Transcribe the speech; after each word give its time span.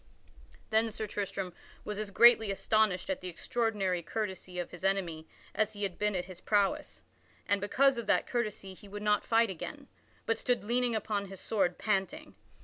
Then 0.71 0.89
Sir 0.89 1.05
Tristram 1.05 1.53
was 1.85 1.99
as 1.99 2.09
greatly 2.09 2.49
astonished 2.49 3.07
at 3.11 3.21
the 3.21 3.27
extraordinary 3.27 4.01
courtesy 4.01 4.57
of 4.57 4.71
his 4.71 4.83
enemy 4.83 5.27
as 5.53 5.73
he 5.73 5.83
had 5.83 5.99
been 5.99 6.15
at 6.15 6.25
his 6.25 6.41
prowess. 6.41 7.03
And 7.47 7.61
because 7.61 7.99
of 7.99 8.07
that 8.07 8.25
courtesy 8.25 8.73
he 8.73 8.87
would 8.87 9.03
not 9.03 9.23
fight 9.27 9.51
again, 9.51 9.87
but 10.25 10.39
stood 10.39 10.63
leaning 10.63 10.95
upon 10.95 11.27
his 11.27 11.39
sword 11.39 11.77
panting. 11.77 12.33